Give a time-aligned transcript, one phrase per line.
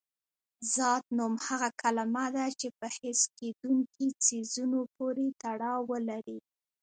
[0.75, 6.39] ذات نوم هغه کلمه ده چې په حس کېدونکي څیزونو پورې تړاو ولري.